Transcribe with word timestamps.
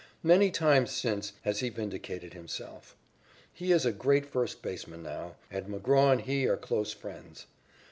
Many 0.23 0.49
times 0.49 0.89
since 0.89 1.33
has 1.43 1.59
he 1.59 1.69
vindicated 1.69 2.33
himself. 2.33 2.95
He 3.53 3.71
is 3.71 3.85
a 3.85 3.91
great 3.91 4.25
first 4.25 4.63
baseman 4.63 5.03
now, 5.03 5.35
and 5.51 5.67
McGraw 5.67 6.11
and 6.13 6.21
he 6.21 6.47
are 6.47 6.57
close 6.57 6.91
friends. 6.91 7.45